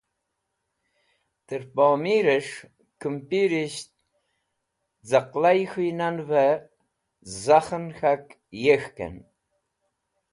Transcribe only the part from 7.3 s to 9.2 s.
zẽkhen k̃hak yek̃hkẽn.